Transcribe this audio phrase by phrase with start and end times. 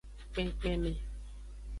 [0.31, 0.93] Kpenkpenme.